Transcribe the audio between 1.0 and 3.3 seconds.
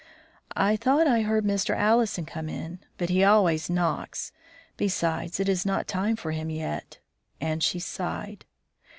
I heard Mr. Allison come in, but he